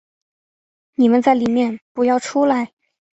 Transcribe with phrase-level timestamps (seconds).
[0.95, 2.71] 你们在里面不要出来